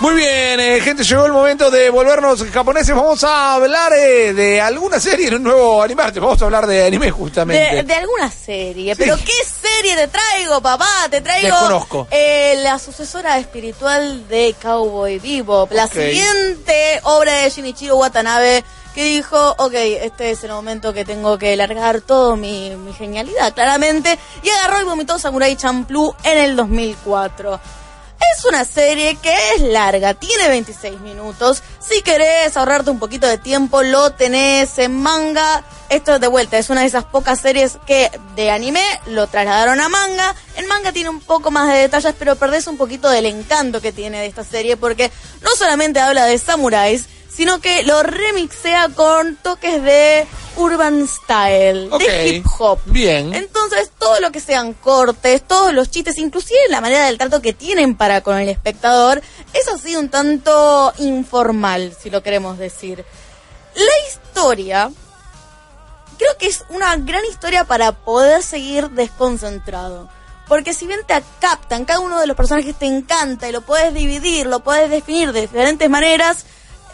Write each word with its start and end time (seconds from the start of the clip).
Muy 0.00 0.14
bien, 0.14 0.60
eh, 0.60 0.80
gente, 0.80 1.02
llegó 1.02 1.26
el 1.26 1.32
momento 1.32 1.72
de 1.72 1.90
volvernos 1.90 2.44
japoneses. 2.52 2.94
Vamos 2.94 3.24
a 3.24 3.54
hablar 3.54 3.92
eh, 3.94 4.32
de 4.32 4.60
alguna 4.60 5.00
serie 5.00 5.26
en 5.26 5.34
un 5.34 5.42
nuevo 5.42 5.82
animarte. 5.82 6.20
Vamos 6.20 6.40
a 6.40 6.44
hablar 6.44 6.68
de 6.68 6.86
anime 6.86 7.10
justamente. 7.10 7.74
De, 7.76 7.82
de 7.82 7.94
alguna 7.94 8.30
serie. 8.30 8.94
Pero 8.94 9.16
¿qué 9.16 9.32
serie 9.44 9.96
te 9.96 10.06
traigo, 10.06 10.60
papá? 10.60 10.88
Te 11.10 11.20
traigo 11.20 11.48
Desconozco. 11.48 12.06
eh, 12.12 12.60
la 12.62 12.78
sucesora 12.78 13.38
espiritual 13.38 14.28
de 14.28 14.54
Cowboy 14.62 15.18
Bebop. 15.18 15.72
La 15.72 15.88
siguiente 15.88 17.00
obra 17.02 17.32
de 17.32 17.50
Shinichiro 17.50 17.96
Watanabe 17.96 18.62
que 18.94 19.02
dijo, 19.02 19.54
ok, 19.58 19.74
este 19.74 20.30
es 20.30 20.44
el 20.44 20.52
momento 20.52 20.92
que 20.92 21.04
tengo 21.04 21.36
que 21.38 21.56
largar 21.56 22.02
todo 22.02 22.36
mi, 22.36 22.70
mi 22.76 22.92
genialidad, 22.92 23.52
claramente. 23.52 24.16
Y 24.44 24.48
agarró 24.50 24.80
y 24.80 24.84
vomitó 24.84 25.18
Samurai 25.18 25.56
Champloo 25.56 26.14
en 26.22 26.38
el 26.38 26.54
2004. 26.54 27.60
Es 28.36 28.44
una 28.44 28.64
serie 28.64 29.16
que 29.16 29.34
es 29.54 29.62
larga, 29.62 30.14
tiene 30.14 30.48
26 30.48 31.00
minutos. 31.00 31.62
Si 31.80 32.02
querés 32.02 32.56
ahorrarte 32.56 32.90
un 32.90 32.98
poquito 32.98 33.26
de 33.26 33.38
tiempo, 33.38 33.82
lo 33.82 34.10
tenés 34.10 34.78
en 34.78 35.00
manga. 35.00 35.64
Esto 35.88 36.18
de 36.18 36.26
vuelta 36.26 36.58
es 36.58 36.68
una 36.70 36.82
de 36.82 36.86
esas 36.86 37.04
pocas 37.04 37.40
series 37.40 37.78
que 37.86 38.10
de 38.36 38.50
anime 38.50 38.82
lo 39.06 39.26
trasladaron 39.26 39.80
a 39.80 39.88
manga. 39.88 40.34
En 40.56 40.66
manga 40.66 40.92
tiene 40.92 41.08
un 41.08 41.20
poco 41.20 41.50
más 41.50 41.68
de 41.68 41.78
detalles, 41.78 42.14
pero 42.18 42.36
perdés 42.36 42.66
un 42.66 42.76
poquito 42.76 43.08
del 43.08 43.26
encanto 43.26 43.80
que 43.80 43.92
tiene 43.92 44.20
de 44.20 44.26
esta 44.26 44.44
serie 44.44 44.76
porque 44.76 45.10
no 45.40 45.50
solamente 45.56 46.00
habla 46.00 46.26
de 46.26 46.38
samuráis, 46.38 47.06
sino 47.34 47.60
que 47.60 47.82
lo 47.84 48.02
remixea 48.02 48.88
con 48.90 49.36
toques 49.36 49.82
de 49.82 50.26
urban 50.58 51.06
style, 51.06 51.88
de 51.98 52.28
hip 52.28 52.46
hop. 52.58 52.80
bien. 52.86 53.32
Entonces, 53.32 53.90
todo 53.98 54.20
lo 54.20 54.30
que 54.32 54.40
sean 54.40 54.74
cortes, 54.74 55.42
todos 55.46 55.72
los 55.72 55.90
chistes, 55.90 56.18
inclusive 56.18 56.58
la 56.68 56.80
manera 56.80 57.06
del 57.06 57.16
trato 57.16 57.40
que 57.40 57.52
tienen 57.52 57.96
para 57.96 58.20
con 58.22 58.38
el 58.38 58.48
espectador, 58.48 59.22
es 59.54 59.68
así 59.68 59.96
un 59.96 60.08
tanto 60.08 60.92
informal, 60.98 61.94
si 61.98 62.10
lo 62.10 62.22
queremos 62.22 62.58
decir. 62.58 63.04
La 63.74 64.08
historia, 64.08 64.90
creo 66.18 66.36
que 66.38 66.48
es 66.48 66.64
una 66.70 66.96
gran 66.96 67.24
historia 67.24 67.64
para 67.64 67.92
poder 67.92 68.42
seguir 68.42 68.90
desconcentrado. 68.90 70.08
Porque 70.48 70.72
si 70.72 70.86
bien 70.86 71.00
te 71.06 71.22
captan, 71.40 71.84
cada 71.84 72.00
uno 72.00 72.18
de 72.18 72.26
los 72.26 72.36
personajes 72.36 72.74
te 72.74 72.86
encanta 72.86 73.48
y 73.48 73.52
lo 73.52 73.60
puedes 73.60 73.92
dividir, 73.94 74.46
lo 74.46 74.60
puedes 74.60 74.90
definir 74.90 75.32
de 75.32 75.42
diferentes 75.42 75.88
maneras, 75.90 76.46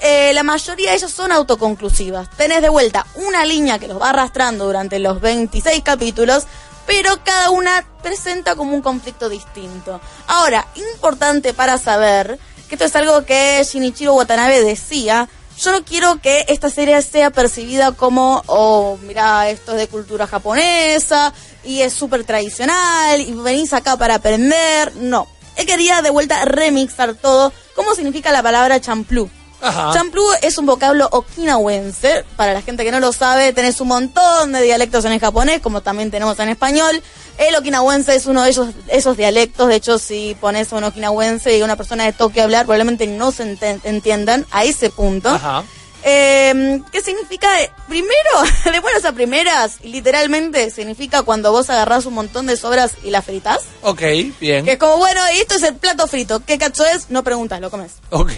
eh, 0.06 0.34
la 0.34 0.42
mayoría 0.42 0.90
de 0.90 0.96
ellos 0.96 1.10
son 1.10 1.32
autoconclusivas. 1.32 2.28
Tenés 2.36 2.60
de 2.60 2.68
vuelta 2.68 3.06
una 3.14 3.46
línea 3.46 3.78
que 3.78 3.88
los 3.88 3.98
va 3.98 4.10
arrastrando 4.10 4.66
durante 4.66 4.98
los 4.98 5.18
26 5.18 5.82
capítulos, 5.82 6.44
pero 6.86 7.24
cada 7.24 7.48
una 7.48 7.86
presenta 8.02 8.54
como 8.54 8.74
un 8.74 8.82
conflicto 8.82 9.30
distinto. 9.30 10.02
Ahora, 10.26 10.66
importante 10.74 11.54
para 11.54 11.78
saber, 11.78 12.38
que 12.68 12.74
esto 12.74 12.84
es 12.84 12.94
algo 12.96 13.24
que 13.24 13.64
Shinichiro 13.64 14.12
Watanabe 14.12 14.62
decía, 14.62 15.26
yo 15.58 15.72
no 15.72 15.82
quiero 15.86 16.20
que 16.20 16.44
esta 16.48 16.68
serie 16.68 17.00
sea 17.00 17.30
percibida 17.30 17.92
como, 17.92 18.42
oh, 18.44 18.98
mira, 19.04 19.48
esto 19.48 19.72
es 19.72 19.78
de 19.78 19.88
cultura 19.88 20.26
japonesa 20.26 21.32
y 21.64 21.80
es 21.80 21.94
súper 21.94 22.24
tradicional 22.24 23.22
y 23.22 23.32
venís 23.32 23.72
acá 23.72 23.96
para 23.96 24.16
aprender. 24.16 24.94
No, 24.96 25.28
él 25.56 25.64
quería 25.64 26.02
de 26.02 26.10
vuelta 26.10 26.44
remixar 26.44 27.14
todo. 27.14 27.54
¿Cómo 27.74 27.94
significa 27.94 28.32
la 28.32 28.42
palabra 28.42 28.82
champloo? 28.82 29.30
Ajá. 29.64 29.92
Champloo 29.94 30.26
es 30.42 30.58
un 30.58 30.66
vocablo 30.66 31.08
okinawense. 31.10 32.24
Para 32.36 32.52
la 32.52 32.62
gente 32.62 32.84
que 32.84 32.90
no 32.90 33.00
lo 33.00 33.12
sabe, 33.12 33.52
tenés 33.52 33.80
un 33.80 33.88
montón 33.88 34.52
de 34.52 34.62
dialectos 34.62 35.04
en 35.04 35.12
el 35.12 35.20
japonés, 35.20 35.60
como 35.60 35.80
también 35.80 36.10
tenemos 36.10 36.38
en 36.38 36.50
español. 36.50 37.02
El 37.38 37.56
okinawense 37.56 38.14
es 38.14 38.26
uno 38.26 38.42
de 38.42 38.50
esos, 38.50 38.68
esos 38.88 39.16
dialectos. 39.16 39.68
De 39.68 39.76
hecho, 39.76 39.98
si 39.98 40.36
pones 40.40 40.72
a 40.72 40.76
un 40.76 40.84
okinawense 40.84 41.56
y 41.56 41.62
a 41.62 41.64
una 41.64 41.76
persona 41.76 42.04
de 42.04 42.12
Tokio 42.12 42.42
a 42.42 42.44
hablar, 42.44 42.66
probablemente 42.66 43.06
no 43.06 43.32
se 43.32 43.56
entiendan 43.84 44.46
a 44.50 44.64
ese 44.64 44.90
punto. 44.90 45.30
Ajá. 45.30 45.64
Eh, 46.06 46.80
¿Qué 46.92 47.00
significa? 47.00 47.48
Primero, 47.88 48.12
de 48.70 48.80
buenas 48.80 49.04
a 49.04 49.12
primeras, 49.12 49.78
literalmente 49.82 50.70
significa 50.70 51.22
cuando 51.22 51.50
vos 51.50 51.70
agarrás 51.70 52.04
un 52.06 52.14
montón 52.14 52.46
de 52.46 52.56
sobras 52.56 52.92
y 53.02 53.10
las 53.10 53.24
fritas. 53.24 53.60
Ok, 53.82 54.02
bien. 54.40 54.64
Que 54.64 54.72
es 54.72 54.78
como, 54.78 54.98
bueno, 54.98 55.20
y 55.34 55.38
esto 55.40 55.54
es 55.54 55.62
el 55.62 55.76
plato 55.76 56.06
frito. 56.06 56.40
¿Qué 56.44 56.58
cacho 56.58 56.84
es? 56.84 57.08
No 57.10 57.24
preguntas, 57.24 57.60
lo 57.60 57.70
comes. 57.70 57.92
Ok. 58.10 58.32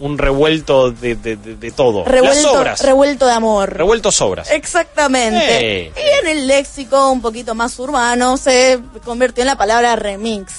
Un 0.00 0.18
revuelto 0.18 0.90
de, 0.90 1.14
de, 1.14 1.36
de, 1.36 1.54
de 1.56 1.70
todo. 1.70 2.00
Las 2.00 2.08
Revuelto, 2.08 2.52
sobras. 2.52 2.80
revuelto 2.82 3.26
de 3.26 3.32
amor. 3.32 3.72
Revuelto 3.72 4.10
sobras. 4.10 4.50
Exactamente. 4.50 5.84
Eh. 5.86 5.92
Y 5.96 6.20
en 6.20 6.38
el 6.38 6.46
léxico 6.46 7.10
un 7.10 7.22
poquito 7.22 7.54
más 7.54 7.78
urbano 7.78 8.36
se 8.36 8.80
convirtió 9.04 9.42
en 9.42 9.46
la 9.48 9.56
palabra 9.56 9.94
remix. 9.96 10.52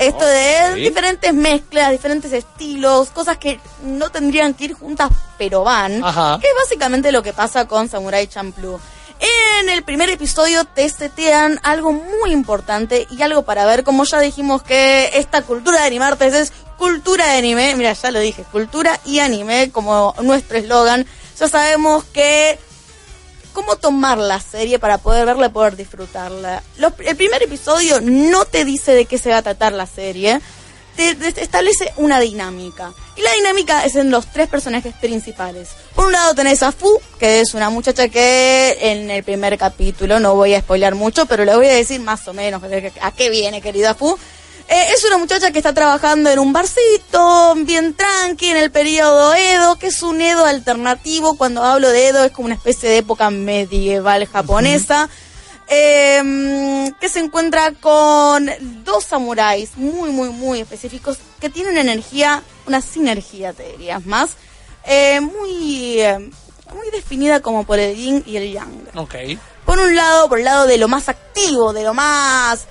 Esto 0.00 0.24
de 0.26 0.74
diferentes 0.76 1.34
mezclas, 1.34 1.90
diferentes 1.90 2.32
estilos, 2.32 3.10
cosas 3.10 3.36
que 3.36 3.60
no 3.82 4.10
tendrían 4.10 4.54
que 4.54 4.64
ir 4.64 4.72
juntas, 4.72 5.10
pero 5.36 5.62
van. 5.62 6.02
Ajá. 6.02 6.38
Que 6.40 6.46
es 6.46 6.54
básicamente 6.54 7.12
lo 7.12 7.22
que 7.22 7.34
pasa 7.34 7.68
con 7.68 7.88
Samurai 7.88 8.26
Champloo. 8.26 8.80
En 9.20 9.68
el 9.68 9.82
primer 9.82 10.08
episodio 10.08 10.64
te 10.64 10.88
setean 10.88 11.60
algo 11.62 11.92
muy 11.92 12.32
importante 12.32 13.06
y 13.10 13.20
algo 13.20 13.42
para 13.42 13.66
ver, 13.66 13.84
como 13.84 14.04
ya 14.04 14.18
dijimos 14.20 14.62
que 14.62 15.10
esta 15.14 15.42
cultura 15.42 15.80
de 15.80 15.86
animartes 15.86 16.32
es 16.32 16.52
cultura 16.78 17.26
de 17.26 17.38
anime, 17.38 17.76
mira, 17.76 17.92
ya 17.92 18.10
lo 18.10 18.20
dije, 18.20 18.44
cultura 18.50 18.98
y 19.04 19.18
anime 19.18 19.70
como 19.70 20.14
nuestro 20.22 20.56
eslogan, 20.56 21.04
ya 21.38 21.48
sabemos 21.48 22.04
que 22.04 22.58
cómo 23.52 23.76
tomar 23.76 24.18
la 24.18 24.40
serie 24.40 24.78
para 24.78 24.98
poder 24.98 25.26
verla 25.26 25.46
y 25.46 25.50
poder 25.50 25.76
disfrutarla. 25.76 26.62
Los- 26.78 26.92
el 27.04 27.16
primer 27.16 27.42
episodio 27.42 28.00
no 28.00 28.44
te 28.44 28.64
dice 28.64 28.92
de 28.94 29.04
qué 29.06 29.18
se 29.18 29.30
va 29.30 29.38
a 29.38 29.42
tratar 29.42 29.72
la 29.72 29.86
serie, 29.86 30.40
te, 30.96 31.14
te 31.14 31.42
establece 31.42 31.92
una 31.96 32.20
dinámica. 32.20 32.92
Y 33.16 33.22
la 33.22 33.32
dinámica 33.34 33.84
es 33.84 33.96
en 33.96 34.10
los 34.10 34.26
tres 34.26 34.48
personajes 34.48 34.94
principales. 35.00 35.68
Por 35.94 36.06
un 36.06 36.12
lado 36.12 36.34
tenés 36.34 36.62
a 36.62 36.72
Fu, 36.72 37.00
que 37.18 37.40
es 37.40 37.54
una 37.54 37.68
muchacha 37.70 38.08
que 38.08 38.76
en 38.80 39.10
el 39.10 39.22
primer 39.24 39.56
capítulo, 39.58 40.20
no 40.20 40.34
voy 40.34 40.54
a 40.54 40.60
spoilear 40.60 40.94
mucho, 40.94 41.26
pero 41.26 41.44
le 41.44 41.54
voy 41.54 41.66
a 41.66 41.74
decir 41.74 42.00
más 42.00 42.26
o 42.28 42.32
menos 42.32 42.62
a 43.00 43.12
qué 43.12 43.30
viene, 43.30 43.60
querida 43.60 43.94
Fu. 43.94 44.18
Eh, 44.72 44.92
es 44.94 45.04
una 45.04 45.18
muchacha 45.18 45.50
que 45.50 45.58
está 45.58 45.74
trabajando 45.74 46.30
en 46.30 46.38
un 46.38 46.52
barcito, 46.52 47.56
bien 47.56 47.92
tranqui, 47.92 48.50
en 48.50 48.56
el 48.56 48.70
periodo 48.70 49.34
Edo, 49.34 49.74
que 49.74 49.88
es 49.88 50.00
un 50.00 50.20
Edo 50.20 50.44
alternativo. 50.44 51.36
Cuando 51.36 51.64
hablo 51.64 51.88
de 51.88 52.06
Edo 52.06 52.24
es 52.24 52.30
como 52.30 52.46
una 52.46 52.54
especie 52.54 52.88
de 52.88 52.98
época 52.98 53.30
medieval 53.30 54.26
japonesa. 54.26 55.08
eh, 55.72 56.92
que 57.00 57.08
se 57.08 57.18
encuentra 57.18 57.72
con 57.72 58.50
dos 58.84 59.04
samuráis 59.04 59.76
muy, 59.76 60.10
muy, 60.10 60.30
muy 60.30 60.60
específicos 60.60 61.18
que 61.40 61.48
tienen 61.48 61.76
energía, 61.78 62.42
una 62.66 62.80
sinergia, 62.80 63.52
te 63.52 63.72
dirías 63.72 64.04
más, 64.04 64.30
eh, 64.84 65.20
muy, 65.20 66.00
eh, 66.00 66.30
muy 66.74 66.90
definida 66.90 67.40
como 67.40 67.64
por 67.64 67.78
el 67.78 67.96
yin 67.96 68.22
y 68.26 68.36
el 68.36 68.52
yang 68.52 68.88
por 69.64 69.78
un 69.78 69.94
lado, 69.94 70.28
por 70.28 70.38
el 70.38 70.44
lado 70.44 70.66
de 70.66 70.78
lo 70.78 70.88
más 70.88 71.08
activo, 71.08 71.72
de 71.72 71.84
lo 71.84 71.94
más, 71.94 72.66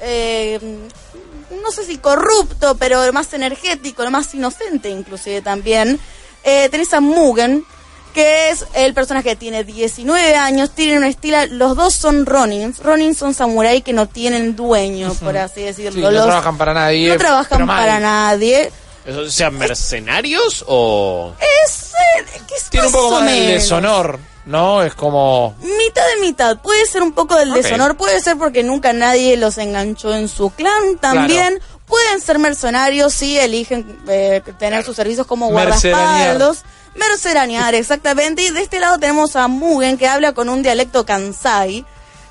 no 1.63 1.71
sé 1.71 1.83
si 1.85 1.97
corrupto, 1.97 2.75
pero 2.77 3.05
lo 3.05 3.13
más 3.13 3.33
energético, 3.33 4.03
lo 4.03 4.11
más 4.11 4.33
inocente 4.33 4.89
inclusive 4.89 5.41
también, 5.41 5.99
eh, 6.43 6.69
tenés 6.69 6.93
a 6.93 6.99
Mugen, 7.01 7.65
que 8.13 8.49
es 8.49 8.65
el 8.73 8.93
personaje 8.93 9.29
que 9.29 9.35
tiene 9.35 9.63
19 9.63 10.35
años, 10.35 10.71
tiene 10.71 10.97
un 10.97 11.03
estilo, 11.03 11.37
los 11.47 11.75
dos 11.75 11.93
son 11.93 12.25
Ronins, 12.25 12.79
Ronins 12.79 13.17
son 13.17 13.33
samurái 13.33 13.81
que 13.81 13.93
no 13.93 14.07
tienen 14.07 14.55
dueño, 14.55 15.13
por 15.15 15.37
así 15.37 15.61
decirlo. 15.61 15.91
Sí, 15.91 16.01
no 16.01 16.11
Los- 16.11 16.25
trabajan 16.25 16.57
para 16.57 16.73
nadie. 16.73 17.09
no 17.09 17.17
trabajan 17.17 17.67
para 17.67 17.99
nadie. 17.99 18.71
Eso, 19.05 19.19
o 19.21 19.29
sea, 19.29 19.49
mercenarios 19.49 20.63
o... 20.67 21.33
Es, 21.66 21.91
eh, 22.19 22.25
que 22.47 22.55
es 22.55 22.69
Tiene 22.69 22.87
un 22.87 22.93
poco 22.93 23.21
más 23.21 23.25
de 23.31 23.39
deshonor, 23.47 24.19
¿no? 24.49 24.81
Es 24.83 24.95
como... 24.95 25.55
Mitad 25.61 26.03
de 26.15 26.21
mitad. 26.21 26.57
Puede 26.59 26.85
ser 26.87 27.03
un 27.03 27.13
poco 27.13 27.35
del 27.35 27.53
deshonor, 27.53 27.95
puede 27.95 28.19
ser 28.19 28.37
porque 28.37 28.63
nunca 28.63 28.91
nadie 28.93 29.37
los 29.37 29.57
enganchó 29.57 30.13
en 30.15 30.27
su 30.27 30.49
clan 30.49 30.97
también. 30.99 31.61
Pueden 31.85 32.19
ser 32.19 32.39
mercenarios 32.39 33.13
si 33.13 33.37
eligen 33.39 33.99
eh, 34.07 34.41
tener 34.57 34.83
sus 34.83 34.95
servicios 34.95 35.25
como 35.27 35.51
Mercedanear. 35.51 36.37
guardaespaldas. 36.37 36.63
Mercedanear, 36.96 37.75
exactamente. 37.75 38.41
Y 38.43 38.49
de 38.49 38.61
este 38.61 38.79
lado 38.79 38.97
tenemos 38.99 39.35
a 39.35 39.47
Mugen 39.47 39.97
que 39.97 40.07
habla 40.07 40.34
con 40.34 40.49
un 40.49 40.61
dialecto 40.63 41.05
Kansai. 41.05 41.85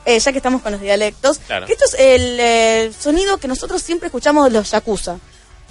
eh, 0.05 0.19
ya 0.19 0.32
que 0.32 0.38
estamos 0.38 0.62
con 0.62 0.73
los 0.73 0.81
dialectos. 0.81 1.38
Claro. 1.47 1.67
Que 1.67 1.73
esto 1.75 1.85
es 1.85 1.94
el 1.99 2.38
eh, 2.41 2.93
sonido 2.99 3.37
que 3.38 3.47
nosotros 3.47 3.82
siempre 3.82 4.06
escuchamos 4.06 4.44
de 4.44 4.50
los 4.50 4.71
yakuza. 4.71 5.17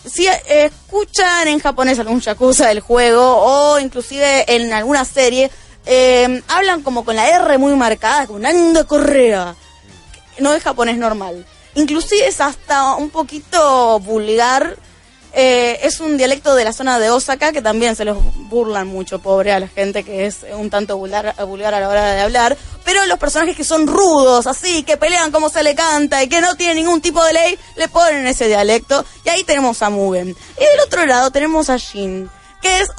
Si 0.05 0.27
eh, 0.27 0.65
escuchan 0.65 1.47
en 1.47 1.59
japonés 1.59 1.97
algún 1.99 2.21
yakuza 2.21 2.67
del 2.67 2.79
juego 2.81 3.35
o 3.37 3.79
inclusive 3.79 4.45
en 4.55 4.71
alguna 4.73 5.03
serie, 5.05 5.49
eh, 5.87 6.41
hablan 6.47 6.83
como 6.83 7.03
con 7.03 7.15
la 7.15 7.27
R 7.29 7.57
muy 7.57 7.75
marcada, 7.75 8.27
como 8.27 8.39
Nando 8.39 8.85
Correa. 8.85 9.55
No 10.39 10.53
es 10.53 10.61
japonés 10.61 10.97
normal. 10.97 11.45
Inclusive 11.75 12.27
es 12.27 12.41
hasta 12.41 12.95
un 12.95 13.09
poquito 13.09 13.99
vulgar 13.99 14.77
Eh, 15.39 15.85
es 15.85 15.99
un 15.99 16.17
dialecto 16.17 16.55
de 16.55 16.63
la 16.63 16.73
zona 16.73 16.97
de 16.97 17.11
Osaka 17.11 17.51
que 17.51 17.61
también 17.61 17.95
se 17.95 18.05
los 18.05 18.17
burlan 18.49 18.87
mucho, 18.87 19.19
pobre 19.19 19.51
a 19.51 19.59
la 19.59 19.67
gente 19.67 20.03
que 20.03 20.25
es 20.25 20.37
un 20.57 20.69
tanto 20.71 20.97
vulgar, 20.97 21.35
vulgar 21.45 21.75
a 21.75 21.79
la 21.79 21.89
hora 21.89 22.11
de 22.13 22.21
hablar. 22.21 22.57
Pero 22.83 23.05
los 23.05 23.19
personajes 23.19 23.55
que 23.55 23.63
son 23.63 23.85
rudos, 23.85 24.47
así, 24.47 24.81
que 24.81 24.97
pelean 24.97 25.31
como 25.31 25.49
se 25.49 25.61
le 25.61 25.75
canta 25.75 26.23
y 26.23 26.27
que 26.27 26.41
no 26.41 26.55
tienen 26.55 26.77
ningún 26.77 27.01
tipo 27.01 27.23
de 27.23 27.33
ley, 27.33 27.59
le 27.75 27.87
ponen 27.87 28.25
ese 28.25 28.47
dialecto. 28.47 29.05
Y 29.25 29.29
ahí 29.29 29.43
tenemos 29.43 29.83
a 29.83 29.91
Mugen. 29.91 30.29
Y 30.29 30.63
del 30.63 30.79
otro 30.87 31.05
lado 31.05 31.29
tenemos 31.29 31.69
a 31.69 31.77
Shin, 31.77 32.31
que 32.61 32.79
es 32.81 32.89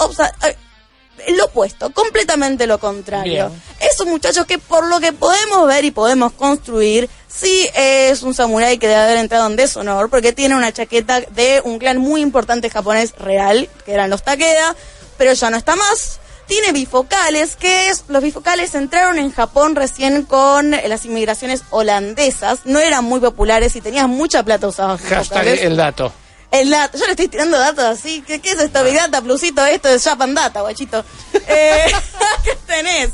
lo 1.36 1.46
opuesto, 1.46 1.90
completamente 1.92 2.66
lo 2.66 2.78
contrario. 2.78 3.50
Es 3.80 4.00
un 4.00 4.10
muchacho 4.10 4.44
que 4.46 4.58
por 4.58 4.86
lo 4.88 5.00
que 5.00 5.12
podemos 5.12 5.66
ver 5.66 5.84
y 5.84 5.90
podemos 5.90 6.32
construir, 6.32 7.08
sí 7.28 7.68
es 7.74 8.22
un 8.22 8.34
samurái 8.34 8.78
que 8.78 8.88
debe 8.88 9.00
haber 9.00 9.18
entrado 9.18 9.46
en 9.46 9.56
deshonor, 9.56 10.10
porque 10.10 10.32
tiene 10.32 10.56
una 10.56 10.72
chaqueta 10.72 11.20
de 11.20 11.60
un 11.64 11.78
clan 11.78 11.98
muy 11.98 12.20
importante 12.20 12.70
japonés 12.70 13.14
real, 13.18 13.68
que 13.84 13.92
eran 13.92 14.10
los 14.10 14.22
Takeda, 14.22 14.74
pero 15.16 15.32
ya 15.32 15.50
no 15.50 15.56
está 15.56 15.76
más. 15.76 16.20
Tiene 16.46 16.72
bifocales, 16.72 17.56
que 17.56 17.90
es, 17.90 18.04
los 18.08 18.22
bifocales 18.22 18.74
entraron 18.74 19.18
en 19.18 19.30
Japón 19.30 19.76
recién 19.76 20.22
con 20.22 20.70
las 20.70 21.04
inmigraciones 21.04 21.62
holandesas, 21.68 22.60
no 22.64 22.78
eran 22.78 23.04
muy 23.04 23.20
populares 23.20 23.76
y 23.76 23.82
tenías 23.82 24.08
mucha 24.08 24.42
plata 24.42 24.66
usados. 24.66 25.02
Hashtag 25.02 25.46
el 25.46 25.76
dato. 25.76 26.10
El 26.50 26.70
yo 26.70 27.04
le 27.04 27.10
estoy 27.10 27.28
tirando 27.28 27.58
datos 27.58 27.84
así. 27.84 28.22
¿Qué, 28.26 28.40
es 28.42 28.58
esto? 28.58 28.82
Big 28.84 28.94
Data, 28.94 29.20
Plusito, 29.20 29.64
esto 29.66 29.88
es 29.88 30.02
Japan 30.02 30.34
Data, 30.34 30.60
guachito. 30.60 31.04
Eh, 31.50 31.90
¿Qué 32.44 32.56
tenés? 32.66 33.10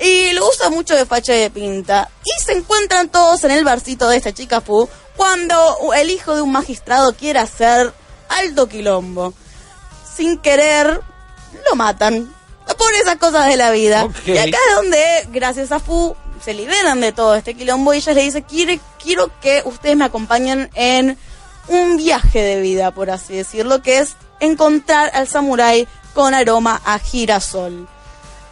Y 0.00 0.32
lo 0.32 0.48
usa 0.48 0.70
mucho 0.70 0.94
de 0.94 1.06
facha 1.06 1.32
de 1.32 1.50
pinta. 1.50 2.08
Y 2.24 2.44
se 2.44 2.52
encuentran 2.52 3.08
todos 3.08 3.44
en 3.44 3.52
el 3.52 3.64
barcito 3.64 4.08
de 4.08 4.16
esta 4.16 4.32
chica 4.32 4.60
Fu 4.60 4.88
cuando 5.16 5.56
el 5.96 6.10
hijo 6.10 6.34
de 6.34 6.42
un 6.42 6.52
magistrado 6.52 7.12
quiere 7.14 7.38
hacer 7.38 7.92
alto 8.28 8.68
quilombo. 8.68 9.34
Sin 10.16 10.38
querer, 10.38 11.00
lo 11.68 11.76
matan. 11.76 12.34
Por 12.76 12.94
esas 12.94 13.16
cosas 13.16 13.46
de 13.46 13.56
la 13.56 13.70
vida. 13.70 14.08
Y 14.26 14.36
acá 14.36 14.58
es 14.68 14.74
donde, 14.74 15.28
gracias 15.30 15.72
a 15.72 15.78
Fu, 15.78 16.16
se 16.44 16.54
liberan 16.54 17.00
de 17.00 17.12
todo 17.12 17.34
este 17.34 17.54
quilombo 17.54 17.94
y 17.94 17.98
ella 17.98 18.12
le 18.12 18.22
dice, 18.22 18.42
quiere, 18.42 18.80
quiero 19.02 19.30
que 19.40 19.62
ustedes 19.64 19.96
me 19.96 20.04
acompañen 20.04 20.70
en 20.74 21.16
un 21.68 21.96
viaje 21.96 22.42
de 22.42 22.60
vida, 22.60 22.90
por 22.90 23.10
así 23.10 23.36
decirlo, 23.36 23.82
que 23.82 23.98
es 23.98 24.16
encontrar 24.40 25.10
al 25.14 25.28
samurái 25.28 25.86
con 26.14 26.34
aroma 26.34 26.80
a 26.84 26.98
girasol. 26.98 27.88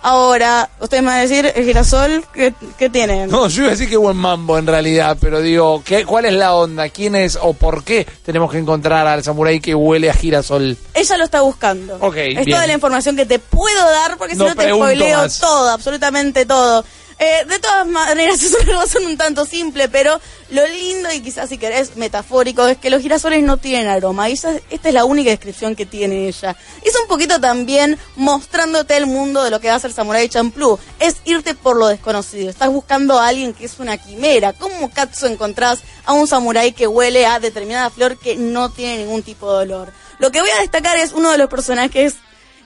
Ahora, 0.06 0.68
ustedes 0.80 1.02
me 1.02 1.08
van 1.08 1.20
a 1.20 1.22
decir, 1.22 1.50
¿el 1.54 1.64
girasol 1.64 2.26
qué, 2.34 2.52
qué 2.76 2.90
tiene? 2.90 3.26
No, 3.26 3.48
yo 3.48 3.62
iba 3.62 3.68
a 3.68 3.70
decir 3.70 3.88
que 3.88 3.96
buen 3.96 4.18
mambo 4.18 4.58
en 4.58 4.66
realidad, 4.66 5.16
pero 5.18 5.40
digo, 5.40 5.82
¿qué, 5.82 6.04
¿cuál 6.04 6.26
es 6.26 6.34
la 6.34 6.54
onda? 6.54 6.90
¿Quién 6.90 7.16
es 7.16 7.38
o 7.40 7.54
por 7.54 7.84
qué 7.84 8.06
tenemos 8.22 8.52
que 8.52 8.58
encontrar 8.58 9.06
al 9.06 9.24
samurái 9.24 9.60
que 9.60 9.74
huele 9.74 10.10
a 10.10 10.12
girasol? 10.12 10.76
Ella 10.92 11.16
lo 11.16 11.24
está 11.24 11.40
buscando. 11.40 11.96
Ok, 12.00 12.16
Es 12.18 12.46
toda 12.46 12.66
la 12.66 12.74
información 12.74 13.16
que 13.16 13.24
te 13.24 13.38
puedo 13.38 13.90
dar 13.90 14.18
porque 14.18 14.34
si 14.34 14.40
no, 14.40 14.54
te 14.54 14.68
spoileo 14.68 15.26
todo, 15.40 15.70
absolutamente 15.70 16.44
todo. 16.44 16.84
Eh, 17.18 17.44
de 17.46 17.58
todas 17.58 17.86
maneras, 17.86 18.42
es 18.42 18.54
una 18.54 18.80
razón 18.80 19.06
un 19.06 19.16
tanto 19.16 19.44
simple, 19.46 19.88
pero 19.88 20.20
lo 20.50 20.66
lindo 20.66 21.12
y 21.12 21.20
quizás 21.20 21.48
si 21.48 21.58
querés 21.58 21.96
metafórico 21.96 22.66
es 22.66 22.78
que 22.78 22.90
los 22.90 23.02
girasoles 23.02 23.42
no 23.42 23.56
tienen 23.56 23.88
aroma. 23.88 24.28
Y 24.28 24.34
esta 24.34 24.60
es 24.70 24.94
la 24.94 25.04
única 25.04 25.30
descripción 25.30 25.74
que 25.74 25.86
tiene 25.86 26.28
ella. 26.28 26.56
Es 26.82 26.94
un 27.00 27.06
poquito 27.08 27.40
también 27.40 27.98
mostrándote 28.16 28.96
el 28.96 29.06
mundo 29.06 29.42
de 29.42 29.50
lo 29.50 29.60
que 29.60 29.68
va 29.68 29.74
a 29.74 29.80
ser 29.80 29.92
Samurai 29.92 30.28
Champloo. 30.28 30.78
Es 31.00 31.16
irte 31.24 31.54
por 31.54 31.76
lo 31.76 31.88
desconocido. 31.88 32.50
Estás 32.50 32.70
buscando 32.70 33.18
a 33.18 33.28
alguien 33.28 33.54
que 33.54 33.66
es 33.66 33.78
una 33.78 33.96
quimera. 33.96 34.52
¿Cómo 34.52 34.90
Katsu 34.90 35.26
encontrás 35.26 35.80
a 36.04 36.12
un 36.12 36.26
samurái 36.26 36.72
que 36.72 36.86
huele 36.86 37.26
a 37.26 37.40
determinada 37.40 37.90
flor 37.90 38.18
que 38.18 38.36
no 38.36 38.70
tiene 38.70 38.98
ningún 38.98 39.22
tipo 39.22 39.52
de 39.52 39.64
olor? 39.64 39.92
Lo 40.18 40.30
que 40.30 40.40
voy 40.40 40.50
a 40.56 40.60
destacar 40.60 40.96
es 40.98 41.12
uno 41.12 41.30
de 41.30 41.38
los 41.38 41.48
personajes 41.48 42.16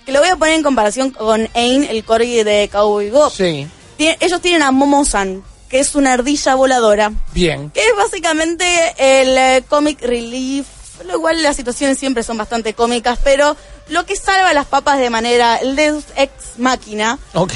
que 0.05 0.13
lo 0.13 0.21
voy 0.21 0.29
a 0.29 0.37
poner 0.37 0.55
en 0.55 0.63
comparación 0.63 1.11
con 1.11 1.49
Ain, 1.55 1.85
el 1.85 2.03
corgi 2.03 2.43
de 2.43 2.69
Cowboy 2.73 3.11
Bob. 3.11 3.31
Sí 3.33 3.69
ellos 3.99 4.41
tienen 4.41 4.63
a 4.63 4.71
Momo-san, 4.71 5.43
que 5.69 5.81
es 5.81 5.95
una 5.95 6.13
ardilla 6.15 6.55
voladora. 6.55 7.13
Bien. 7.33 7.71
Que 7.71 7.81
es 7.81 7.97
básicamente 7.97 8.65
el 8.99 9.37
eh, 9.37 9.65
comic 9.69 10.01
relief. 10.03 10.67
Lo 11.05 11.15
igual 11.17 11.43
las 11.43 11.57
situaciones 11.57 11.99
siempre 11.99 12.23
son 12.23 12.37
bastante 12.39 12.75
cómicas, 12.75 13.19
pero 13.23 13.57
lo 13.89 14.05
que 14.05 14.17
salva 14.17 14.49
a 14.51 14.55
las 14.55 14.67
papas 14.67 14.99
de 14.99 15.11
manera 15.11 15.57
el 15.57 15.77
Deus 15.77 16.05
Ex 16.17 16.59
Máquina 16.59 17.19
Ok. 17.35 17.53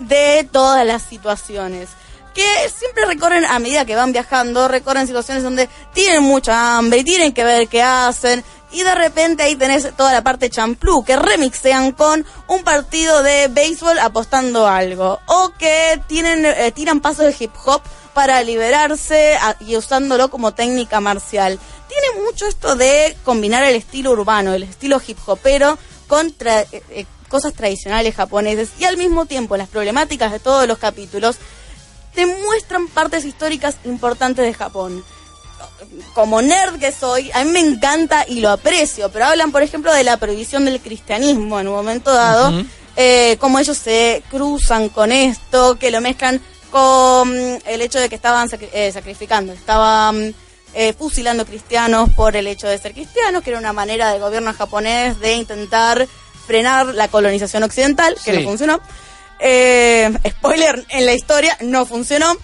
de 0.00 0.48
todas 0.50 0.86
las 0.86 1.02
situaciones 1.02 1.88
que 2.34 2.44
siempre 2.78 3.06
recorren 3.06 3.46
a 3.46 3.58
medida 3.58 3.86
que 3.86 3.96
van 3.96 4.12
viajando, 4.12 4.68
recorren 4.68 5.06
situaciones 5.06 5.42
donde 5.42 5.70
tienen 5.94 6.22
mucha 6.22 6.76
hambre 6.76 6.98
y 6.98 7.04
tienen 7.04 7.32
que 7.32 7.44
ver 7.44 7.66
qué 7.66 7.82
hacen 7.82 8.44
y 8.72 8.82
de 8.82 8.94
repente 8.94 9.42
ahí 9.42 9.56
tenés 9.56 9.94
toda 9.96 10.12
la 10.12 10.22
parte 10.22 10.50
champlú 10.50 11.04
que 11.04 11.16
remixean 11.16 11.92
con 11.92 12.26
un 12.48 12.64
partido 12.64 13.22
de 13.22 13.48
béisbol 13.48 13.98
apostando 13.98 14.66
algo. 14.66 15.20
O 15.26 15.52
que 15.58 16.00
tienen 16.08 16.44
eh, 16.44 16.72
tiran 16.72 17.00
pasos 17.00 17.26
de 17.26 17.36
hip 17.38 17.52
hop 17.64 17.80
para 18.12 18.42
liberarse 18.42 19.38
y 19.60 19.76
usándolo 19.76 20.30
como 20.30 20.52
técnica 20.52 21.00
marcial. 21.00 21.58
Tiene 21.88 22.24
mucho 22.24 22.46
esto 22.46 22.74
de 22.74 23.16
combinar 23.24 23.64
el 23.64 23.76
estilo 23.76 24.10
urbano, 24.10 24.52
el 24.52 24.64
estilo 24.64 25.00
hip 25.06 25.18
hopero 25.26 25.78
con 26.06 26.34
eh, 26.40 26.66
eh, 26.72 27.06
cosas 27.28 27.54
tradicionales 27.54 28.14
japoneses. 28.14 28.70
Y 28.78 28.84
al 28.84 28.96
mismo 28.96 29.26
tiempo 29.26 29.56
las 29.56 29.68
problemáticas 29.68 30.32
de 30.32 30.40
todos 30.40 30.66
los 30.66 30.78
capítulos 30.78 31.36
te 32.14 32.26
muestran 32.26 32.88
partes 32.88 33.24
históricas 33.24 33.76
importantes 33.84 34.44
de 34.44 34.54
Japón 34.54 35.04
como 36.14 36.42
nerd 36.42 36.78
que 36.78 36.92
soy, 36.92 37.30
a 37.32 37.44
mí 37.44 37.50
me 37.50 37.60
encanta 37.60 38.24
y 38.26 38.40
lo 38.40 38.50
aprecio, 38.50 39.10
pero 39.10 39.26
hablan, 39.26 39.52
por 39.52 39.62
ejemplo, 39.62 39.92
de 39.92 40.04
la 40.04 40.16
prohibición 40.16 40.64
del 40.64 40.80
cristianismo 40.80 41.60
en 41.60 41.68
un 41.68 41.74
momento 41.74 42.12
dado, 42.12 42.64
eh, 42.96 43.36
cómo 43.38 43.58
ellos 43.58 43.76
se 43.76 44.22
cruzan 44.30 44.88
con 44.88 45.12
esto, 45.12 45.78
que 45.78 45.90
lo 45.90 46.00
mezclan 46.00 46.40
con 46.70 47.34
el 47.66 47.80
hecho 47.80 47.98
de 47.98 48.08
que 48.08 48.14
estaban 48.14 48.48
eh, 48.72 48.90
sacrificando, 48.92 49.52
estaban 49.52 50.34
eh, 50.74 50.92
fusilando 50.92 51.46
cristianos 51.46 52.10
por 52.16 52.36
el 52.36 52.46
hecho 52.46 52.66
de 52.66 52.78
ser 52.78 52.92
cristianos, 52.92 53.42
que 53.42 53.50
era 53.50 53.58
una 53.58 53.72
manera 53.72 54.10
del 54.10 54.20
gobierno 54.20 54.52
japonés 54.52 55.20
de 55.20 55.34
intentar 55.34 56.06
frenar 56.46 56.94
la 56.94 57.08
colonización 57.08 57.62
occidental, 57.62 58.16
que 58.24 58.32
no 58.32 58.42
funcionó. 58.42 58.80
spoiler, 60.28 60.86
en 60.88 61.06
la 61.06 61.12
historia 61.12 61.56
no 61.60 61.84
funcionó. 61.84 62.36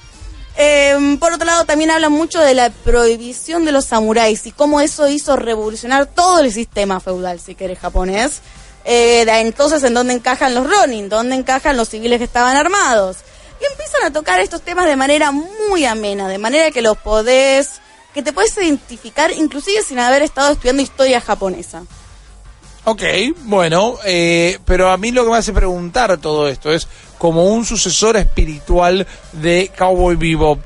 Eh, 0.57 1.17
por 1.19 1.33
otro 1.33 1.47
lado, 1.47 1.65
también 1.65 1.91
habla 1.91 2.09
mucho 2.09 2.41
de 2.41 2.55
la 2.55 2.71
prohibición 2.71 3.65
de 3.65 3.73
los 3.73 3.87
samuráis 3.87 4.47
y 4.47 4.53
cómo 4.53 4.81
eso 4.81 5.09
hizo 5.09 5.37
revolucionar 5.37 6.07
todo 6.07 6.41
el 6.41 6.53
sistema 6.53 7.01
feudal, 7.01 7.41
si 7.41 7.55
querés, 7.55 7.79
japonés. 7.79 8.41
Eh, 8.85 9.25
entonces, 9.41 9.83
¿en 9.85 9.95
dónde 9.95 10.15
encajan 10.15 10.55
los 10.55 10.69
Ronin? 10.69 11.09
¿Dónde 11.09 11.37
encajan 11.37 11.77
los 11.77 11.89
civiles 11.89 12.19
que 12.19 12.25
estaban 12.25 12.57
armados? 12.57 13.19
Y 13.61 13.65
empiezan 13.71 14.05
a 14.05 14.13
tocar 14.13 14.41
estos 14.41 14.63
temas 14.63 14.87
de 14.87 14.97
manera 14.97 15.31
muy 15.31 15.85
amena, 15.85 16.29
de 16.29 16.39
manera 16.39 16.71
que 16.71 16.83
los 16.83 16.99
podés, 16.99 17.81
que 18.13 18.23
te 18.23 18.33
puedes 18.33 18.57
identificar 18.57 19.31
inclusive 19.31 19.83
sin 19.83 20.01
haber 20.01 20.23
estado 20.23 20.53
estudiando 20.53 20.83
historia 20.83 21.21
japonesa. 21.21 21.85
Ok, 22.85 23.03
bueno, 23.45 23.97
eh, 24.05 24.59
pero 24.65 24.91
a 24.91 24.97
mí 24.97 25.13
lo 25.13 25.25
que 25.25 25.31
me 25.31 25.37
hace 25.37 25.53
preguntar 25.53 26.19
todo 26.19 26.49
esto 26.49 26.73
es, 26.73 26.89
como 27.23 27.45
un 27.45 27.65
sucesor 27.65 28.17
espiritual 28.17 29.07
de 29.31 29.71
Cowboy 29.79 30.17
Bebop, 30.17 30.59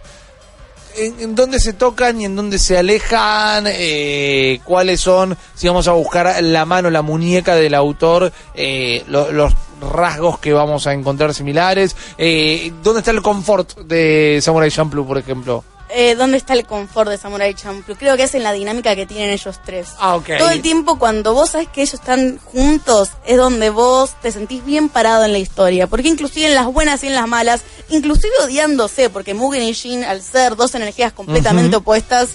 ¿en, 0.97 1.35
dónde 1.35 1.61
se 1.61 1.75
tocan 1.75 2.19
y 2.19 2.25
en 2.25 2.35
dónde 2.35 2.59
se 2.59 2.79
alejan? 2.79 3.67
Eh, 3.67 4.61
¿Cuáles 4.65 5.03
son, 5.03 5.37
si 5.55 5.69
vamos 5.69 5.87
a 5.87 5.93
buscar 5.93 6.43
la 6.43 6.65
mano, 6.65 6.89
la 6.89 7.03
muñeca 7.03 7.55
del 7.57 7.75
autor, 7.75 8.33
eh, 8.55 9.05
los 9.07 9.53
rasgos 9.83 10.39
que 10.39 10.55
vamos 10.55 10.87
a 10.87 10.95
encontrar 10.95 11.35
similares? 11.35 11.95
¿Dónde 12.17 13.01
está 13.01 13.11
el 13.11 13.21
confort 13.21 13.81
de 13.81 14.39
Samurai 14.41 14.71
Champloo, 14.71 15.07
por 15.07 15.19
ejemplo? 15.19 15.63
Eh, 15.88 16.14
dónde 16.14 16.37
está 16.37 16.55
el 16.55 16.66
confort 16.66 17.11
de 17.11 17.19
Samurai 17.19 17.55
Champloo. 17.55 17.97
Creo 17.97 18.16
que 18.16 18.25
es 18.25 18.35
en 18.35 18.43
la 18.43 18.52
dinámica 18.52 18.95
que 18.97 19.07
tienen 19.07 19.31
ellos 19.31 19.61
tres. 19.64 19.90
Ah, 19.99 20.16
ok. 20.16 20.31
Todo 20.38 20.50
el 20.50 20.62
tiempo 20.62 20.99
cuando 20.99 21.35
vos 21.35 21.50
sabes 21.50 21.69
que 21.69 21.83
ellos 21.83 21.95
están 21.95 22.38
juntos 22.38 23.11
es 23.25 23.37
donde 23.37 23.71
vos 23.71 24.14
te 24.21 24.33
sentís 24.33 24.64
bien 24.64 24.88
parado 24.88 25.25
en 25.25 25.33
la 25.33 25.38
historia. 25.38 25.87
Porque 25.87 26.09
inclusive 26.09 26.47
en 26.47 26.55
las 26.55 26.66
buenas 26.66 27.05
y 27.05 27.09
en 27.09 27.14
las 27.14 27.28
malas, 27.28 27.62
inclusive 27.88 28.33
odiándose, 28.43 29.11
porque 29.11 29.35
Mugen 29.35 29.62
y 29.62 29.75
Jin 29.75 30.05
al 30.05 30.23
ser 30.23 30.57
dos 30.57 30.75
energías 30.75 31.12
completamente 31.12 31.76
opuestas, 31.76 32.31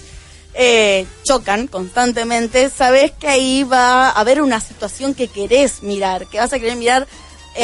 eh, 0.54 1.06
chocan 1.24 1.66
constantemente, 1.66 2.68
sabes 2.68 3.10
que 3.12 3.26
ahí 3.26 3.64
va 3.64 4.08
a 4.08 4.20
haber 4.20 4.42
una 4.42 4.60
situación 4.60 5.14
que 5.14 5.28
querés 5.28 5.82
mirar, 5.82 6.26
que 6.26 6.38
vas 6.38 6.52
a 6.52 6.58
querer 6.58 6.76
mirar 6.76 7.06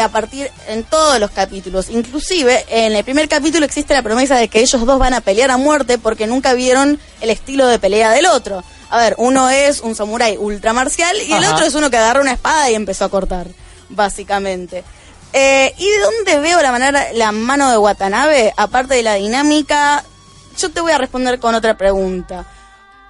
a 0.00 0.08
partir 0.08 0.50
en 0.66 0.84
todos 0.84 1.18
los 1.18 1.30
capítulos. 1.30 1.88
Inclusive 1.90 2.64
en 2.68 2.94
el 2.94 3.04
primer 3.04 3.28
capítulo 3.28 3.64
existe 3.64 3.94
la 3.94 4.02
promesa 4.02 4.36
de 4.36 4.48
que 4.48 4.60
ellos 4.60 4.84
dos 4.84 4.98
van 4.98 5.14
a 5.14 5.20
pelear 5.20 5.50
a 5.50 5.56
muerte 5.56 5.98
porque 5.98 6.26
nunca 6.26 6.52
vieron 6.52 7.00
el 7.20 7.30
estilo 7.30 7.66
de 7.66 7.78
pelea 7.78 8.10
del 8.10 8.26
otro. 8.26 8.62
A 8.90 8.98
ver, 8.98 9.14
uno 9.18 9.50
es 9.50 9.80
un 9.80 9.94
samurái 9.94 10.36
ultramarcial 10.36 11.16
y 11.22 11.32
el 11.32 11.44
otro 11.44 11.66
es 11.66 11.74
uno 11.74 11.90
que 11.90 11.96
agarra 11.96 12.20
una 12.20 12.32
espada 12.32 12.70
y 12.70 12.74
empezó 12.74 13.04
a 13.04 13.10
cortar, 13.10 13.46
básicamente. 13.88 14.84
Eh, 15.32 15.74
¿Y 15.76 15.90
de 15.90 15.98
dónde 15.98 16.40
veo 16.40 16.62
la 16.62 16.72
manera, 16.72 17.12
la 17.12 17.32
mano 17.32 17.70
de 17.70 17.76
Watanabe? 17.76 18.54
Aparte 18.56 18.94
de 18.94 19.02
la 19.02 19.14
dinámica, 19.14 20.04
yo 20.58 20.70
te 20.70 20.80
voy 20.80 20.92
a 20.92 20.98
responder 20.98 21.38
con 21.38 21.54
otra 21.54 21.76
pregunta. 21.76 22.46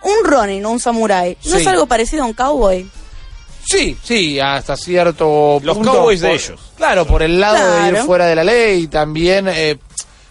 Un 0.02 0.24
Ronin 0.24 0.64
o 0.64 0.70
un 0.70 0.80
samurái, 0.80 1.38
¿no 1.44 1.56
es 1.56 1.66
algo 1.66 1.86
parecido 1.86 2.22
a 2.24 2.26
un 2.26 2.32
cowboy? 2.32 2.88
Sí, 3.70 3.98
sí, 4.02 4.40
hasta 4.40 4.76
cierto 4.78 5.60
Los 5.62 5.76
punto. 5.76 5.92
Cowboys 5.92 6.20
de 6.22 6.32
ellos. 6.32 6.58
Claro, 6.76 7.06
por 7.06 7.22
el 7.22 7.38
lado 7.38 7.82
de 7.82 7.88
ir 7.88 7.96
fuera 7.98 8.24
de 8.24 8.34
la 8.34 8.42
ley, 8.42 8.86
también 8.86 9.46
eh, 9.48 9.76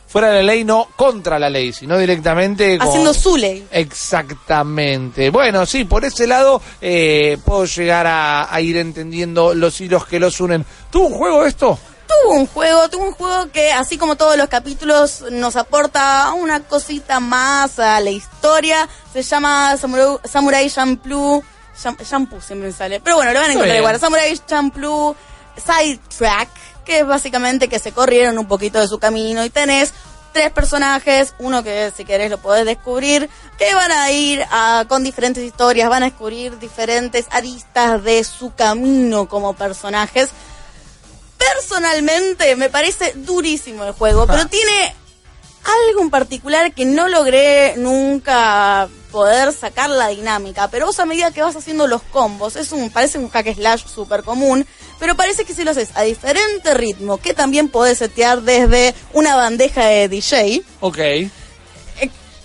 fuera 0.07 0.29
de 0.29 0.37
la 0.37 0.43
ley, 0.53 0.63
no 0.63 0.87
contra 0.95 1.37
la 1.37 1.47
ley, 1.47 1.71
sino 1.71 1.99
directamente 1.99 2.79
con- 2.79 2.87
Haciendo 2.87 3.13
su 3.13 3.37
ley. 3.37 3.67
Exactamente. 3.71 5.29
Bueno, 5.29 5.65
sí, 5.67 5.85
por 5.85 6.03
ese 6.05 6.25
lado 6.25 6.61
eh, 6.81 7.37
puedo 7.45 7.65
llegar 7.65 8.07
a, 8.07 8.51
a 8.53 8.61
ir 8.61 8.77
entendiendo 8.77 9.53
los 9.53 9.79
hilos 9.81 10.05
que 10.07 10.19
los 10.19 10.39
unen. 10.41 10.65
¿Tuvo 10.89 11.07
un 11.07 11.13
juego 11.13 11.45
esto? 11.45 11.77
Tuvo 12.07 12.35
un 12.35 12.47
juego, 12.47 12.89
tuvo 12.89 13.03
un 13.03 13.11
juego 13.13 13.51
que 13.51 13.71
así 13.71 13.97
como 13.97 14.15
todos 14.15 14.37
los 14.37 14.47
capítulos 14.47 15.25
nos 15.29 15.55
aporta 15.57 16.31
una 16.33 16.61
cosita 16.63 17.19
más 17.19 17.77
a 17.79 17.99
la 17.99 18.09
historia. 18.09 18.87
Se 19.13 19.21
llama 19.21 19.75
Samurai, 19.77 20.17
Samurai 20.23 20.69
Champloo. 20.69 21.43
Shampoo 21.81 22.41
siempre 22.41 22.67
me 22.69 22.73
sale. 22.73 22.99
Pero 22.99 23.15
bueno, 23.17 23.31
lo 23.33 23.39
van 23.39 23.49
a 23.49 23.53
encontrar 23.53 23.77
igual. 23.77 23.99
Samurai 23.99 24.37
Champloo 24.45 25.15
Sidetrack, 25.57 26.49
que 26.85 26.99
es 26.99 27.07
básicamente 27.07 27.67
que 27.67 27.79
se 27.79 27.91
corrieron 27.91 28.37
un 28.37 28.47
poquito 28.47 28.79
de 28.79 28.87
su 28.87 28.99
camino 28.99 29.43
y 29.45 29.49
tenés 29.49 29.93
tres 30.33 30.51
personajes, 30.51 31.33
uno 31.39 31.63
que 31.63 31.91
si 31.95 32.05
querés 32.05 32.29
lo 32.29 32.37
podés 32.37 32.65
descubrir, 32.65 33.27
que 33.57 33.73
van 33.73 33.91
a 33.91 34.11
ir 34.11 34.45
a- 34.51 34.85
con 34.87 35.03
diferentes 35.03 35.43
historias, 35.43 35.89
van 35.89 36.03
a 36.03 36.07
descubrir 36.07 36.59
diferentes 36.59 37.25
aristas 37.31 38.03
de 38.03 38.23
su 38.23 38.53
camino 38.53 39.27
como 39.27 39.53
personajes. 39.55 40.29
Personalmente 41.37 42.55
me 42.55 42.69
parece 42.69 43.13
durísimo 43.15 43.83
el 43.83 43.93
juego, 43.93 44.25
pero 44.27 44.41
Ah. 44.43 44.47
tiene 44.47 44.95
algo 45.67 46.01
en 46.01 46.09
particular 46.09 46.73
que 46.73 46.85
no 46.85 47.07
logré 47.07 47.75
nunca 47.77 48.87
poder 49.11 49.53
sacar 49.53 49.89
la 49.89 50.07
dinámica, 50.09 50.69
pero 50.69 50.85
vos 50.85 50.99
a 50.99 51.05
medida 51.05 51.31
que 51.31 51.41
vas 51.41 51.55
haciendo 51.55 51.87
los 51.87 52.01
combos, 52.03 52.55
es 52.55 52.71
un 52.71 52.89
parece 52.89 53.17
un 53.17 53.29
hack 53.29 53.53
slash 53.55 53.85
súper 53.85 54.23
común, 54.23 54.65
pero 54.99 55.15
parece 55.15 55.45
que 55.45 55.53
si 55.53 55.63
lo 55.63 55.71
haces 55.71 55.89
a 55.95 56.03
diferente 56.03 56.73
ritmo, 56.73 57.17
que 57.17 57.33
también 57.33 57.69
podés 57.69 57.97
setear 57.97 58.41
desde 58.41 58.93
una 59.13 59.35
bandeja 59.35 59.85
de 59.85 60.07
DJ, 60.09 60.61
Ok. 60.81 60.97
eh, 60.99 61.29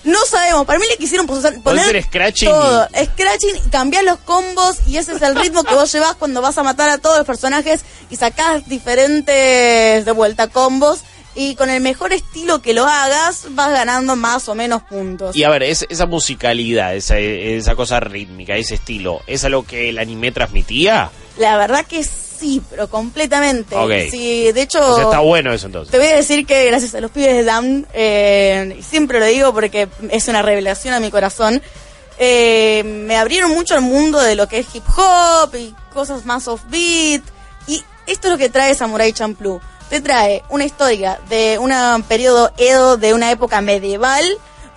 no 0.05 0.25
sabemos, 0.25 0.64
para 0.64 0.79
mí 0.79 0.87
le 0.88 0.97
quisieron 0.97 1.26
poner 1.26 1.81
hacer 1.85 2.02
scratching 2.05 2.49
todo, 2.49 2.88
scratching 2.88 3.71
cambiar 3.71 4.05
los 4.05 4.19
combos 4.19 4.79
y 4.87 4.97
ese 4.97 5.14
es 5.14 5.23
el 5.23 5.37
ritmo 5.37 5.62
que 5.64 5.75
vos 5.75 5.93
llevas 5.93 6.14
cuando 6.14 6.41
vas 6.41 6.59
a 6.59 6.62
matar 6.62 6.91
a 6.91 6.99
todos 6.99 7.19
los 7.19 7.26
personajes 7.26 7.85
y 8.11 8.17
sacás 8.17 8.69
diferentes 8.69 10.05
de 10.05 10.12
vuelta 10.12 10.49
combos 10.49 11.00
y 11.34 11.54
con 11.54 11.70
el 11.70 11.80
mejor 11.80 12.12
estilo 12.12 12.60
que 12.60 12.74
lo 12.74 12.84
hagas 12.86 13.46
vas 13.50 13.70
ganando 13.70 14.16
más 14.16 14.48
o 14.48 14.54
menos 14.54 14.82
puntos. 14.82 15.34
Y 15.34 15.44
a 15.44 15.48
ver, 15.50 15.62
es- 15.62 15.86
esa 15.88 16.06
musicalidad, 16.06 16.94
esa, 16.94 17.18
esa 17.18 17.74
cosa 17.74 18.00
rítmica, 18.00 18.54
ese 18.56 18.74
estilo, 18.74 19.22
¿es 19.26 19.44
algo 19.44 19.64
que 19.64 19.88
el 19.88 19.98
anime 19.98 20.32
transmitía? 20.32 21.10
La 21.38 21.56
verdad 21.56 21.86
que 21.86 22.04
sí, 22.04 22.60
pero 22.68 22.88
completamente. 22.90 23.74
Ok. 23.76 24.10
Sí, 24.10 24.52
de 24.52 24.62
hecho... 24.62 24.86
O 24.86 24.94
sea, 24.96 25.04
está 25.04 25.20
bueno 25.20 25.52
eso 25.52 25.66
entonces. 25.66 25.90
Te 25.92 25.98
voy 25.98 26.08
a 26.08 26.16
decir 26.16 26.44
que 26.44 26.66
gracias 26.66 26.94
a 26.94 27.00
los 27.00 27.10
pibes 27.10 27.34
de 27.36 27.44
DAM, 27.44 27.86
eh, 27.94 28.78
siempre 28.86 29.18
lo 29.20 29.26
digo 29.26 29.54
porque 29.54 29.88
es 30.10 30.28
una 30.28 30.42
revelación 30.42 30.92
a 30.92 31.00
mi 31.00 31.10
corazón, 31.10 31.62
eh, 32.18 32.82
me 32.84 33.16
abrieron 33.16 33.50
mucho 33.52 33.74
el 33.74 33.80
mundo 33.80 34.20
de 34.20 34.34
lo 34.34 34.46
que 34.48 34.58
es 34.58 34.66
hip 34.74 34.84
hop 34.96 35.54
y 35.56 35.74
cosas 35.94 36.24
más 36.26 36.46
offbeat. 36.48 37.22
Y 37.66 37.82
esto 38.06 38.26
es 38.28 38.32
lo 38.32 38.38
que 38.38 38.48
trae 38.48 38.74
Samurai 38.74 39.12
Champloo. 39.12 39.60
Te 39.92 40.00
trae 40.00 40.42
una 40.49 40.64
historia 40.64 41.20
de 41.28 41.58
un 41.58 41.70
periodo 42.04 42.50
Edo, 42.56 42.96
de 42.96 43.12
una 43.12 43.30
época 43.30 43.61
medieval, 43.61 44.25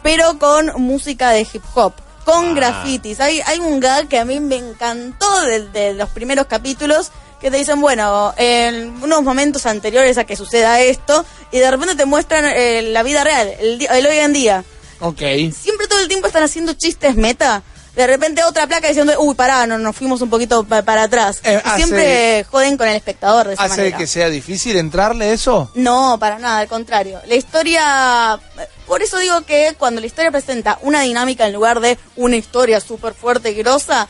pero 0.04 0.38
con 0.38 0.74
música 0.82 1.30
de 1.30 1.48
hip 1.54 1.64
hop, 1.74 1.94
con 2.26 2.50
Ah. 2.50 2.54
grafitis. 2.54 3.22
Hay, 3.22 3.40
hay 3.46 3.62
un 3.62 3.80
gag 3.80 4.10
que 4.10 4.20
a 4.20 4.26
mí 4.26 4.42
me 4.42 4.58
encantó 4.58 5.40
de, 5.44 5.70
de 5.70 5.94
los 5.94 6.10
primeros 6.10 6.48
capítulos 6.48 7.12
que 7.40 7.50
te 7.50 7.56
dicen, 7.56 7.80
bueno, 7.80 8.34
en 8.36 9.02
unos 9.02 9.24
momentos 9.24 9.66
anteriores 9.66 10.18
a 10.18 10.26
que 10.26 10.36
suceda 10.36 10.82
esto, 10.82 11.26
y 11.50 11.60
de 11.60 11.72
repente 11.72 11.96
te 11.96 12.04
muestran 12.04 12.44
eh, 12.54 12.82
la 12.82 13.02
vida 13.02 13.24
real, 13.24 13.54
el, 13.58 13.88
el 13.90 14.06
hoy 14.08 14.18
en 14.18 14.34
día. 14.34 14.66
Ok. 15.00 15.22
Siempre 15.58 15.88
todo 15.88 16.02
el 16.02 16.10
tiempo 16.10 16.28
están 16.28 16.44
haciendo 16.44 16.74
chistes 16.74 17.16
meta. 17.16 17.64
De 17.96 18.06
repente 18.08 18.44
otra 18.44 18.68
placa 18.68 18.88
diciendo, 18.90 19.14
uy, 19.20 19.36
pará, 19.36 19.66
no, 19.66 19.78
nos 19.78 19.96
fuimos 19.96 20.22
un 20.22 20.30
poquito 20.30 20.64
pa- 20.66 20.82
para 20.82 21.04
atrás. 21.04 21.40
Eh, 21.44 21.62
hace- 21.64 21.78
siempre 21.84 22.44
joden 22.52 22.76
con 22.78 22.88
el 22.90 22.96
espectador 22.98 23.48
de 23.48 23.54
esa 23.54 23.64
¿Hace 23.64 23.78
manera. 23.78 23.98
que 23.98 24.06
sea 24.08 24.30
difícil 24.30 24.76
entrarle 24.76 25.32
eso? 25.32 25.72
No, 25.76 26.18
para 26.20 26.38
nada, 26.38 26.60
al 26.60 26.68
contrario. 26.68 27.22
La 27.26 27.36
historia, 27.36 28.40
por 28.86 29.02
eso 29.02 29.18
digo 29.20 29.42
que 29.42 29.76
cuando 29.80 30.02
la 30.02 30.08
historia 30.08 30.30
presenta 30.32 30.78
una 30.82 31.02
dinámica 31.02 31.48
en 31.48 31.54
lugar 31.54 31.80
de 31.80 31.98
una 32.18 32.36
historia 32.36 32.80
súper 32.82 33.14
fuerte 33.14 33.52
y 33.52 33.56
grosa, 33.56 34.08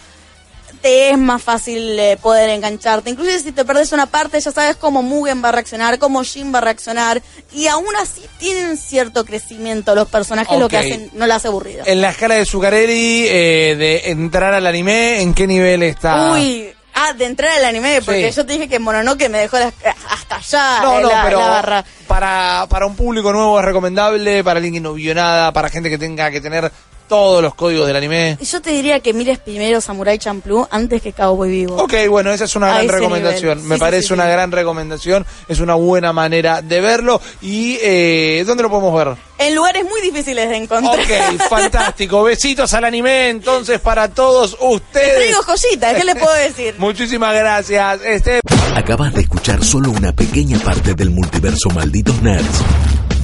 te 0.86 1.10
es 1.10 1.18
más 1.18 1.42
fácil 1.42 1.98
eh, 1.98 2.15
poder 2.22 2.48
engancharte. 2.51 3.10
Inclusive 3.10 3.39
si 3.39 3.51
te 3.51 3.65
perdés 3.65 3.92
una 3.92 4.06
parte, 4.06 4.39
ya 4.39 4.51
sabes 4.51 4.75
cómo 4.75 5.01
Mugen 5.01 5.44
va 5.44 5.50
a 5.50 5.51
reaccionar, 5.51 5.98
cómo 5.98 6.24
Jin 6.24 6.54
va 6.54 6.60
a 6.60 6.62
reaccionar, 6.62 7.24
y 7.51 7.65
aún 7.65 7.88
así 8.00 8.22
tienen 8.38 8.77
cierto 8.77 9.25
crecimiento 9.25 9.96
los 9.96 10.08
personajes, 10.08 10.60
lo 10.60 10.68
que 10.70 10.77
hacen, 10.77 11.10
no 11.13 11.25
la 11.25 11.38
hace 11.38 11.48
aburrida. 11.48 11.82
En 11.88 12.01
la 12.01 12.12
escala 12.12 12.36
de 12.36 12.46
Zuccarelli, 12.46 13.25
eh, 13.27 13.75
de 13.75 14.12
entrar 14.12 14.54
al 14.54 14.68
anime, 14.68 15.22
¿en 15.24 15.34
qué 15.34 15.48
nivel 15.48 15.82
está? 15.82 16.34
Uy, 16.34 16.70
ah, 16.94 17.13
de 17.13 17.25
entrar 17.25 17.54
al 17.58 17.65
anime, 17.65 18.04
porque 18.06 18.30
Sí. 18.32 18.36
yo 18.36 18.46
te 18.46 18.54
dije 18.54 18.68
que 18.68 18.77
Mononoke 18.77 19.27
me 19.27 19.39
dejó 19.39 19.58
las- 19.58 19.74
hasta 20.08 20.36
allá 20.36 20.82
No, 20.84 21.00
eh, 21.00 21.01
no, 21.01 21.10
la, 21.10 21.24
pero 21.24 21.39
la 21.39 21.48
barra. 21.50 21.86
para, 22.06 22.68
para 22.70 22.86
un 22.86 22.96
público 22.96 23.34
nuevo 23.34 23.58
es 23.58 23.65
recomendable, 23.65 24.44
para 24.44 24.58
alguien 24.58 24.75
que 24.75 24.82
no 24.82 24.94
vio 24.94 25.15
nada, 25.15 25.51
para 25.51 25.70
gente 25.70 25.89
que 25.89 25.98
tenga 25.98 26.30
que 26.30 26.42
tener 26.42 26.72
todos 27.07 27.41
los 27.41 27.55
códigos 27.55 27.88
del 27.88 27.95
anime. 27.95 28.38
Yo 28.41 28.62
te 28.62 28.71
diría 28.71 29.00
que 29.00 29.13
mires 29.13 29.39
primero 29.39 29.81
Samurai 29.81 30.17
Champloo 30.17 30.67
antes 30.71 31.01
que 31.01 31.13
Cowboy 31.13 31.50
Vivo. 31.50 31.75
Ok, 31.77 31.93
bueno, 32.09 32.31
esa 32.31 32.45
es 32.45 32.55
una 32.55 32.75
A 32.77 32.83
gran 32.83 32.89
recomendación. 32.97 33.67
Me 33.67 33.75
Sí, 33.75 33.79
parece 33.79 34.07
sí, 34.07 34.13
una 34.13 34.25
sí. 34.25 34.31
gran 34.31 34.51
recomendación. 34.51 35.25
Es 35.47 35.59
una 35.59 35.75
buena 35.75 36.13
manera 36.13 36.62
de 36.62 36.81
verlo. 36.81 37.21
¿Y 37.41 37.77
eh, 37.81 38.43
dónde 38.45 38.63
lo 38.63 38.69
podemos 38.69 38.93
ver? 38.95 39.15
En 39.38 39.53
lugares 39.53 39.83
muy 39.83 40.01
difíciles 40.01 40.50
de 40.50 40.55
encontrar. 40.57 40.97
Ok, 41.00 41.41
fantástico. 41.50 42.24
Besitos 42.24 42.74
al 42.74 42.85
anime 42.85 43.29
entonces 43.29 43.79
para 43.81 44.07
todos 44.09 44.57
Te 44.57 44.65
ustedes. 44.65 45.15
traigo 45.15 45.41
joyitas, 45.43 45.93
¿qué 45.95 46.03
les 46.03 46.15
puedo 46.15 46.33
decir? 46.33 46.75
Muchísimas 46.79 47.33
gracias. 47.35 48.00
Este 48.03 48.39
Acabas 48.75 49.13
de 49.13 49.21
escuchar 49.21 49.63
solo 49.63 49.91
una 49.91 50.12
pequeña 50.13 50.57
parte 50.59 50.93
del 50.95 51.09
multiverso 51.09 51.69
Malditos 51.69 52.21
Nerds. 52.21 52.62